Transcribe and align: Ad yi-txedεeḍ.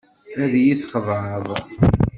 Ad 0.43 0.53
yi-txedεeḍ. 0.63 1.47